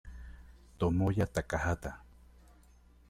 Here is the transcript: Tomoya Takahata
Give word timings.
Tomoya 0.79 1.27
Takahata 1.33 1.91